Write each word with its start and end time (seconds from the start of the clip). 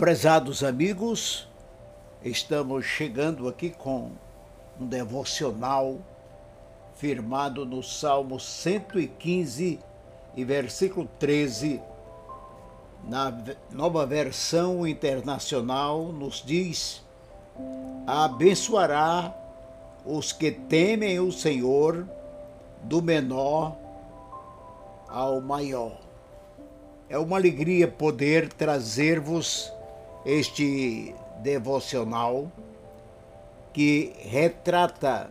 Prezados 0.00 0.64
amigos, 0.64 1.46
estamos 2.24 2.86
chegando 2.86 3.46
aqui 3.46 3.68
com 3.68 4.12
um 4.80 4.86
devocional 4.86 5.98
firmado 6.94 7.66
no 7.66 7.82
Salmo 7.82 8.40
115 8.40 9.78
e 10.34 10.42
versículo 10.42 11.06
13. 11.18 11.82
Na 13.06 13.30
nova 13.70 14.06
versão 14.06 14.86
internacional, 14.86 16.04
nos 16.04 16.42
diz: 16.42 17.04
Abençoará 18.06 19.34
os 20.06 20.32
que 20.32 20.50
temem 20.50 21.20
o 21.20 21.30
Senhor, 21.30 22.08
do 22.84 23.02
menor 23.02 23.76
ao 25.06 25.42
maior. 25.42 26.00
É 27.06 27.18
uma 27.18 27.36
alegria 27.36 27.86
poder 27.86 28.50
trazer-vos 28.50 29.70
este 30.24 31.14
devocional 31.42 32.50
que 33.72 34.12
retrata 34.18 35.30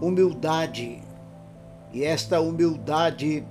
humildade. 0.00 1.02
E 1.92 2.04
esta 2.04 2.40
humildade 2.40 3.44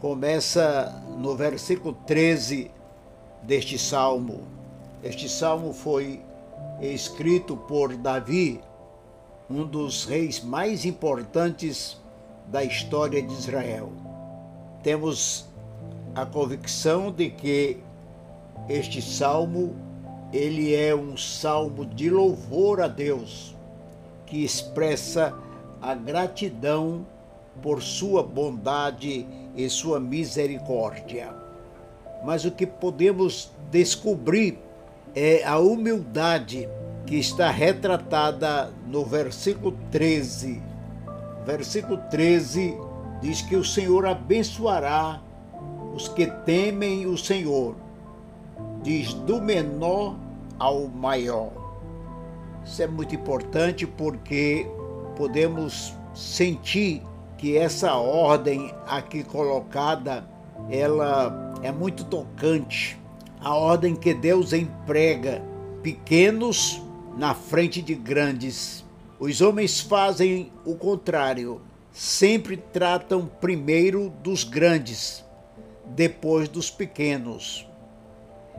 começa 0.00 1.02
no 1.18 1.34
versículo 1.34 1.94
13 2.06 2.70
deste 3.42 3.78
salmo. 3.78 4.42
Este 5.02 5.28
salmo 5.28 5.72
foi 5.72 6.22
escrito 6.80 7.56
por 7.56 7.94
Davi, 7.96 8.60
um 9.48 9.64
dos 9.64 10.04
reis 10.04 10.42
mais 10.42 10.84
importantes 10.84 11.98
da 12.46 12.62
história 12.62 13.22
de 13.22 13.32
Israel. 13.32 13.90
Temos 14.82 15.46
a 16.14 16.24
convicção 16.26 17.10
de 17.10 17.30
que 17.30 17.78
este 18.70 19.02
salmo 19.02 19.74
ele 20.32 20.74
é 20.74 20.94
um 20.94 21.16
salmo 21.16 21.84
de 21.84 22.08
louvor 22.08 22.80
a 22.80 22.86
Deus, 22.86 23.56
que 24.24 24.44
expressa 24.44 25.34
a 25.82 25.92
gratidão 25.92 27.04
por 27.60 27.82
sua 27.82 28.22
bondade 28.22 29.26
e 29.56 29.68
sua 29.68 29.98
misericórdia. 29.98 31.34
Mas 32.24 32.44
o 32.44 32.50
que 32.52 32.64
podemos 32.64 33.50
descobrir 33.72 34.58
é 35.16 35.44
a 35.44 35.58
humildade 35.58 36.68
que 37.06 37.16
está 37.16 37.50
retratada 37.50 38.72
no 38.86 39.04
versículo 39.04 39.76
13. 39.90 40.62
Versículo 41.44 41.98
13 42.08 42.78
diz 43.20 43.42
que 43.42 43.56
o 43.56 43.64
Senhor 43.64 44.06
abençoará 44.06 45.20
os 45.92 46.06
que 46.06 46.26
temem 46.26 47.06
o 47.06 47.18
Senhor, 47.18 47.74
diz 48.82 49.14
do 49.14 49.40
menor 49.40 50.16
ao 50.58 50.88
maior. 50.88 51.50
Isso 52.64 52.82
é 52.82 52.86
muito 52.86 53.14
importante 53.14 53.86
porque 53.86 54.66
podemos 55.16 55.94
sentir 56.14 57.02
que 57.38 57.56
essa 57.56 57.94
ordem 57.94 58.74
aqui 58.86 59.24
colocada, 59.24 60.28
ela 60.68 61.54
é 61.62 61.72
muito 61.72 62.04
tocante. 62.04 62.98
A 63.40 63.54
ordem 63.54 63.96
que 63.96 64.12
Deus 64.12 64.52
emprega, 64.52 65.42
pequenos 65.82 66.82
na 67.16 67.34
frente 67.34 67.80
de 67.80 67.94
grandes. 67.94 68.84
Os 69.18 69.40
homens 69.40 69.80
fazem 69.80 70.52
o 70.64 70.74
contrário, 70.74 71.60
sempre 71.92 72.56
tratam 72.56 73.26
primeiro 73.40 74.12
dos 74.22 74.44
grandes 74.44 75.24
depois 75.86 76.48
dos 76.48 76.70
pequenos. 76.70 77.69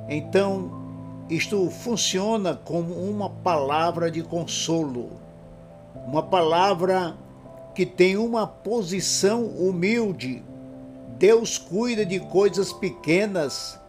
Então, 0.09 0.81
isto 1.29 1.69
funciona 1.69 2.55
como 2.55 2.93
uma 2.93 3.29
palavra 3.29 4.11
de 4.11 4.21
consolo, 4.21 5.11
uma 6.05 6.23
palavra 6.23 7.15
que 7.73 7.85
tem 7.85 8.17
uma 8.17 8.45
posição 8.45 9.45
humilde. 9.45 10.43
Deus 11.17 11.57
cuida 11.57 12.05
de 12.05 12.19
coisas 12.19 12.73
pequenas 12.73 13.79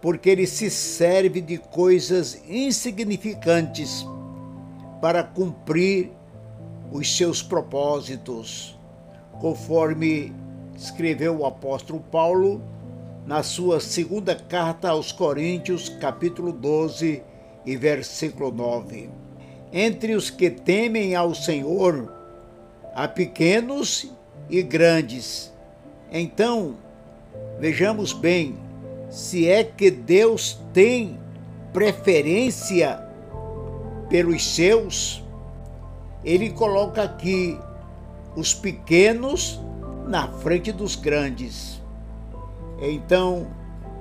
porque 0.00 0.30
ele 0.30 0.46
se 0.46 0.70
serve 0.70 1.40
de 1.40 1.58
coisas 1.58 2.40
insignificantes 2.48 4.06
para 5.00 5.24
cumprir 5.24 6.12
os 6.92 7.16
seus 7.16 7.42
propósitos, 7.42 8.78
conforme 9.40 10.32
escreveu 10.76 11.38
o 11.38 11.46
apóstolo 11.46 12.00
Paulo 12.10 12.62
na 13.28 13.42
sua 13.42 13.78
segunda 13.78 14.34
carta 14.34 14.88
aos 14.88 15.12
Coríntios, 15.12 15.90
capítulo 15.90 16.50
12 16.50 17.22
e 17.66 17.76
versículo 17.76 18.50
9. 18.50 19.10
Entre 19.70 20.14
os 20.14 20.30
que 20.30 20.48
temem 20.48 21.14
ao 21.14 21.34
Senhor, 21.34 22.10
há 22.94 23.06
pequenos 23.06 24.10
e 24.48 24.62
grandes. 24.62 25.52
Então, 26.10 26.76
vejamos 27.60 28.14
bem, 28.14 28.56
se 29.10 29.46
é 29.46 29.62
que 29.62 29.90
Deus 29.90 30.58
tem 30.72 31.20
preferência 31.70 32.98
pelos 34.08 34.42
seus, 34.42 35.22
ele 36.24 36.48
coloca 36.48 37.02
aqui 37.02 37.58
os 38.34 38.54
pequenos 38.54 39.60
na 40.06 40.28
frente 40.28 40.72
dos 40.72 40.96
grandes. 40.96 41.78
Então, 42.80 43.48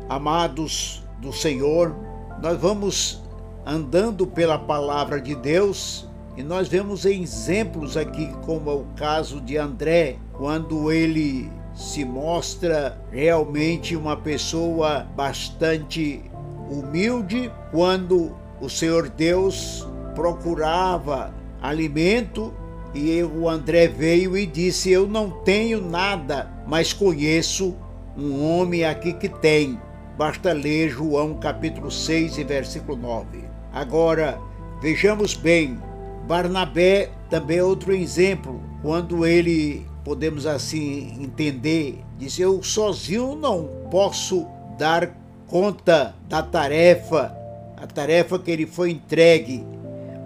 amados 0.07 1.03
do 1.19 1.33
Senhor, 1.33 1.95
nós 2.41 2.59
vamos 2.59 3.23
andando 3.65 4.27
pela 4.27 4.57
palavra 4.57 5.19
de 5.19 5.35
Deus 5.35 6.07
e 6.37 6.43
nós 6.43 6.67
vemos 6.67 7.05
exemplos 7.05 7.97
aqui, 7.97 8.31
como 8.45 8.69
é 8.69 8.73
o 8.73 8.85
caso 8.95 9.41
de 9.41 9.57
André, 9.57 10.17
quando 10.33 10.91
ele 10.91 11.49
se 11.73 12.05
mostra 12.05 12.99
realmente 13.11 13.95
uma 13.95 14.15
pessoa 14.15 15.07
bastante 15.15 16.23
humilde, 16.69 17.51
quando 17.71 18.35
o 18.61 18.69
Senhor 18.69 19.09
Deus 19.09 19.87
procurava 20.13 21.33
alimento 21.61 22.53
e 22.93 23.21
o 23.23 23.49
André 23.49 23.87
veio 23.87 24.37
e 24.37 24.45
disse: 24.45 24.91
Eu 24.91 25.07
não 25.07 25.29
tenho 25.29 25.81
nada, 25.81 26.51
mas 26.67 26.93
conheço 26.93 27.75
um 28.17 28.43
homem 28.43 28.83
aqui 28.83 29.13
que 29.13 29.29
tem. 29.29 29.79
Basta 30.17 30.51
ler 30.51 30.89
João 30.89 31.35
capítulo 31.35 31.91
6 31.91 32.37
e 32.37 32.43
versículo 32.43 32.97
9. 32.97 33.43
Agora, 33.71 34.39
vejamos 34.81 35.35
bem, 35.35 35.77
Barnabé 36.27 37.11
também 37.29 37.59
é 37.59 37.63
outro 37.63 37.93
exemplo, 37.93 38.61
quando 38.81 39.25
ele, 39.25 39.85
podemos 40.03 40.45
assim 40.45 41.15
entender, 41.21 42.03
diz: 42.17 42.39
Eu 42.39 42.63
sozinho 42.63 43.35
não 43.35 43.69
posso 43.91 44.47
dar 44.77 45.15
conta 45.45 46.15
da 46.27 46.41
tarefa, 46.41 47.35
a 47.77 47.85
tarefa 47.85 48.39
que 48.39 48.49
ele 48.49 48.65
foi 48.65 48.91
entregue 48.91 49.63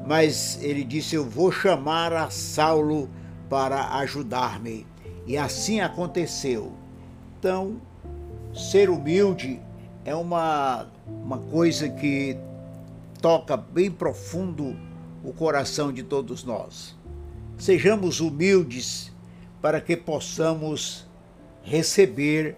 mas 0.06 0.60
ele 0.62 0.84
disse: 0.84 1.16
Eu 1.16 1.24
vou 1.24 1.52
chamar 1.52 2.14
a 2.14 2.30
Saulo 2.30 3.10
para 3.50 3.98
ajudar-me. 4.00 4.86
E 5.26 5.38
assim 5.38 5.80
aconteceu. 5.80 6.74
Então, 7.42 7.82
ser 8.54 8.88
humilde 8.88 9.60
é 10.06 10.14
uma, 10.14 10.86
uma 11.08 11.40
coisa 11.40 11.90
que 11.90 12.38
toca 13.20 13.58
bem 13.58 13.90
profundo 13.90 14.78
o 15.24 15.34
coração 15.34 15.92
de 15.92 16.04
todos 16.04 16.44
nós. 16.44 16.96
Sejamos 17.58 18.20
humildes 18.20 19.12
para 19.60 19.82
que 19.82 19.98
possamos 19.98 21.08
receber 21.64 22.56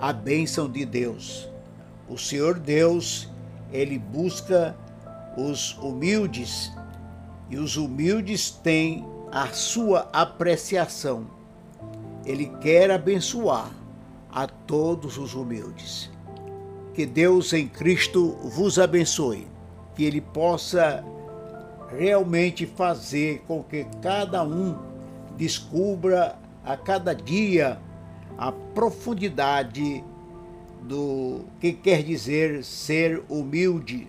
a 0.00 0.14
bênção 0.14 0.66
de 0.66 0.86
Deus. 0.86 1.46
O 2.08 2.16
Senhor 2.16 2.58
Deus, 2.58 3.28
ele 3.70 3.98
busca 3.98 4.74
os 5.36 5.76
humildes 5.76 6.72
e 7.50 7.58
os 7.58 7.76
humildes 7.76 8.50
têm 8.50 9.04
a 9.30 9.48
sua 9.48 10.08
apreciação. 10.10 11.26
Ele 12.24 12.50
quer 12.62 12.90
abençoar 12.90 13.81
a 14.32 14.46
todos 14.46 15.18
os 15.18 15.34
humildes. 15.34 16.10
Que 16.94 17.06
Deus 17.06 17.52
em 17.52 17.68
Cristo 17.68 18.36
vos 18.42 18.78
abençoe, 18.78 19.46
que 19.94 20.04
Ele 20.04 20.20
possa 20.20 21.04
realmente 21.90 22.66
fazer 22.66 23.42
com 23.46 23.62
que 23.62 23.86
cada 24.00 24.42
um 24.42 24.76
descubra 25.36 26.38
a 26.64 26.76
cada 26.76 27.14
dia 27.14 27.78
a 28.38 28.50
profundidade 28.50 30.02
do 30.82 31.44
que 31.60 31.72
quer 31.72 32.02
dizer 32.02 32.64
ser 32.64 33.22
humilde, 33.28 34.08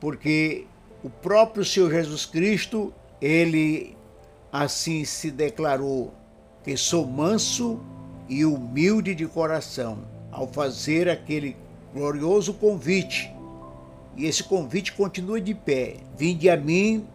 porque 0.00 0.66
o 1.02 1.10
próprio 1.10 1.64
Senhor 1.64 1.90
Jesus 1.90 2.24
Cristo, 2.24 2.92
ele 3.20 3.96
assim 4.50 5.04
se 5.04 5.30
declarou 5.30 6.14
que 6.62 6.76
sou 6.76 7.06
manso 7.06 7.80
e 8.28 8.44
humilde 8.44 9.14
de 9.14 9.26
coração, 9.26 9.98
ao 10.30 10.46
fazer 10.48 11.08
aquele 11.08 11.56
glorioso 11.92 12.54
convite 12.54 13.30
E 14.16 14.26
esse 14.26 14.42
convite 14.42 14.92
continua 14.92 15.40
de 15.40 15.54
pé. 15.54 15.96
Vinde 16.16 16.48
a 16.50 16.56
mim, 16.56 17.06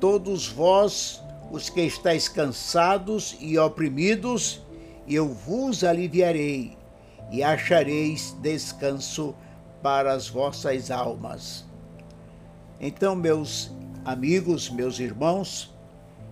todos 0.00 0.48
vós, 0.48 1.22
os 1.50 1.68
que 1.68 1.82
estáis 1.82 2.28
cansados 2.28 3.36
e 3.40 3.58
oprimidos, 3.58 4.60
e 5.06 5.14
eu 5.14 5.28
vos 5.28 5.84
aliviarei, 5.84 6.76
e 7.30 7.42
achareis 7.42 8.36
descanso 8.40 9.34
para 9.82 10.12
as 10.12 10.28
vossas 10.28 10.90
almas. 10.90 11.64
Então, 12.80 13.14
meus 13.14 13.70
amigos, 14.04 14.68
meus 14.68 14.98
irmãos, 14.98 15.72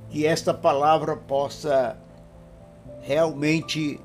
que 0.09 0.27
esta 0.27 0.53
palavra 0.53 1.17
possa 1.17 1.97
realmente 3.03 4.01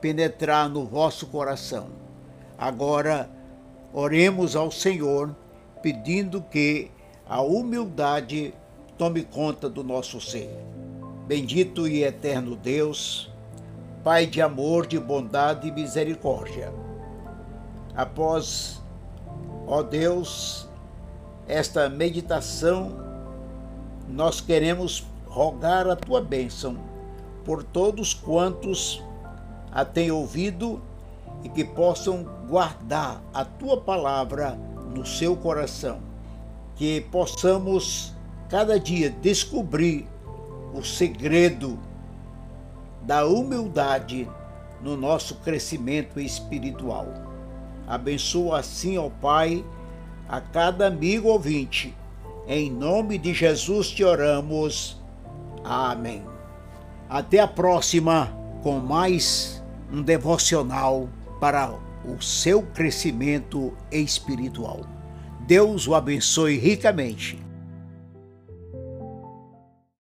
penetrar 0.00 0.68
no 0.68 0.84
vosso 0.84 1.26
coração. 1.26 1.88
Agora, 2.58 3.30
oremos 3.92 4.56
ao 4.56 4.70
Senhor, 4.70 5.34
pedindo 5.82 6.40
que 6.42 6.90
a 7.28 7.40
humildade 7.40 8.54
tome 8.98 9.22
conta 9.22 9.68
do 9.68 9.82
nosso 9.82 10.20
ser. 10.20 10.50
Bendito 11.26 11.86
e 11.86 12.02
eterno 12.02 12.56
Deus, 12.56 13.30
Pai 14.02 14.26
de 14.26 14.40
amor, 14.40 14.86
de 14.86 14.98
bondade 14.98 15.68
e 15.68 15.72
misericórdia. 15.72 16.72
Após, 17.94 18.80
ó 19.66 19.82
Deus, 19.82 20.66
esta 21.46 21.86
meditação, 21.90 22.96
nós 24.08 24.40
queremos 24.40 25.06
rogar 25.26 25.86
a 25.86 25.94
tua 25.94 26.22
bênção 26.22 26.78
por 27.44 27.62
todos 27.62 28.14
quantos 28.14 29.02
a 29.72 29.84
têm 29.84 30.10
ouvido 30.10 30.80
e 31.44 31.48
que 31.48 31.64
possam 31.64 32.24
guardar 32.48 33.22
a 33.32 33.44
tua 33.44 33.80
palavra 33.80 34.58
no 34.94 35.06
seu 35.06 35.36
coração. 35.36 36.00
Que 36.76 37.00
possamos 37.00 38.14
cada 38.48 38.78
dia 38.78 39.10
descobrir 39.10 40.06
o 40.74 40.82
segredo 40.82 41.78
da 43.02 43.24
humildade 43.26 44.28
no 44.82 44.96
nosso 44.96 45.36
crescimento 45.36 46.20
espiritual. 46.20 47.06
Abençoa 47.86 48.60
assim, 48.60 48.98
ó 48.98 49.08
Pai, 49.08 49.64
a 50.28 50.40
cada 50.40 50.86
amigo 50.86 51.28
ouvinte. 51.28 51.94
Em 52.46 52.70
nome 52.70 53.18
de 53.18 53.34
Jesus 53.34 53.90
te 53.90 54.04
oramos. 54.04 55.00
Amém. 55.64 56.24
Até 57.08 57.40
a 57.40 57.48
próxima 57.48 58.32
com 58.62 58.78
mais 58.78 59.59
um 59.92 60.02
devocional 60.02 61.08
para 61.40 61.70
o 62.04 62.20
seu 62.22 62.62
crescimento 62.62 63.72
espiritual. 63.90 64.80
Deus 65.46 65.86
o 65.88 65.94
abençoe 65.94 66.56
ricamente. 66.58 67.38